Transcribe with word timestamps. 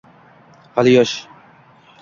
Hali 0.75 0.93
yosh… 0.95 1.27